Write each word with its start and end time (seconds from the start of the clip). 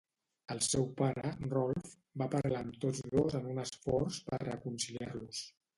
El 0.53 0.61
seu 0.67 0.87
pare, 1.01 1.33
Rolf, 1.51 1.93
va 2.23 2.29
parlar 2.37 2.63
amb 2.67 2.81
tots 2.87 3.05
dos 3.13 3.39
en 3.43 3.49
un 3.55 3.65
esforç 3.69 4.23
per 4.31 4.45
reconciliar-los. 4.49 5.49